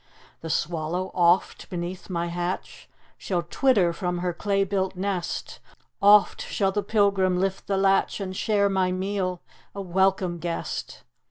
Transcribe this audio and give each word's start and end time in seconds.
The 0.39 0.49
swallow, 0.49 1.11
oft, 1.13 1.69
beneath 1.69 2.09
my 2.09 2.27
thatch, 2.27 2.89
Shall 3.19 3.43
twitter 3.43 3.93
from 3.93 4.17
her 4.17 4.33
clay 4.33 4.63
built 4.63 4.95
nest; 4.95 5.59
Oft 6.01 6.41
shall 6.43 6.71
the 6.71 6.81
pilgrim 6.81 7.39
lift 7.39 7.67
the 7.67 7.77
latch, 7.77 8.19
And 8.19 8.35
share 8.35 8.67
my 8.67 8.91
meal, 8.91 9.43
a 9.75 9.81
welcome 9.83 10.39
guest. 10.39 11.03